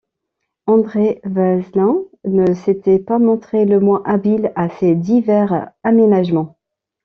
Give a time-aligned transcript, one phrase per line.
[0.65, 6.57] André Vasling ne s’était pas montré le moins habile à ces divers aménagements.